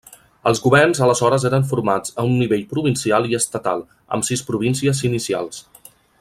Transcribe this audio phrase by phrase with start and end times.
[0.51, 3.85] Els governs aleshores eren formats a un nivell provincial i estatal,
[4.17, 5.63] amb sis províncies inicials.